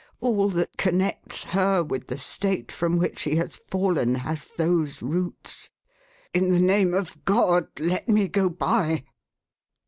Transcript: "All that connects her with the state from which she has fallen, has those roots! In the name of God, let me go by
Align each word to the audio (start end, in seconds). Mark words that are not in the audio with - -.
"All 0.19 0.49
that 0.49 0.77
connects 0.77 1.43
her 1.43 1.83
with 1.83 2.07
the 2.07 2.17
state 2.17 2.71
from 2.71 2.97
which 2.97 3.19
she 3.19 3.35
has 3.35 3.55
fallen, 3.55 4.15
has 4.15 4.49
those 4.57 5.03
roots! 5.03 5.69
In 6.33 6.49
the 6.49 6.59
name 6.59 6.95
of 6.95 7.23
God, 7.23 7.67
let 7.77 8.09
me 8.09 8.27
go 8.27 8.49
by 8.49 9.03